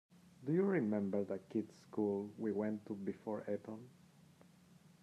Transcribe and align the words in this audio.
Do 0.43 0.51
you 0.51 0.63
remember 0.63 1.23
that 1.25 1.47
kids' 1.51 1.75
school 1.83 2.33
we 2.39 2.51
went 2.51 2.83
to 2.87 2.95
before 2.95 3.43
Eton? 3.43 3.87